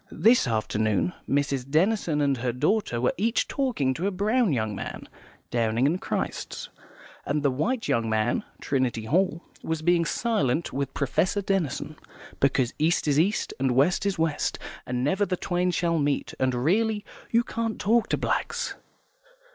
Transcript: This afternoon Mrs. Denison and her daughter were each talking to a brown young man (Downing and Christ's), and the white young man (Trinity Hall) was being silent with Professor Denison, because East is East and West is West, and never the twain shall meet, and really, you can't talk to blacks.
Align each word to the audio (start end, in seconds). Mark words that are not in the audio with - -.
This 0.13 0.47
afternoon 0.47 1.13
Mrs. 1.29 1.69
Denison 1.69 2.21
and 2.21 2.37
her 2.37 2.51
daughter 2.51 2.99
were 2.99 3.13
each 3.17 3.47
talking 3.47 3.93
to 3.93 4.07
a 4.07 4.09
brown 4.09 4.51
young 4.51 4.73
man 4.75 5.07
(Downing 5.51 5.85
and 5.85 6.01
Christ's), 6.01 6.69
and 7.23 7.43
the 7.43 7.51
white 7.51 7.87
young 7.87 8.09
man 8.09 8.43
(Trinity 8.59 9.05
Hall) 9.05 9.43
was 9.61 9.83
being 9.83 10.05
silent 10.05 10.73
with 10.73 10.95
Professor 10.95 11.43
Denison, 11.43 11.97
because 12.39 12.73
East 12.79 13.07
is 13.07 13.19
East 13.19 13.53
and 13.59 13.75
West 13.75 14.03
is 14.07 14.17
West, 14.17 14.57
and 14.87 15.03
never 15.03 15.23
the 15.23 15.37
twain 15.37 15.69
shall 15.69 15.99
meet, 15.99 16.33
and 16.39 16.55
really, 16.55 17.05
you 17.29 17.43
can't 17.43 17.79
talk 17.79 18.09
to 18.09 18.17
blacks. 18.17 18.73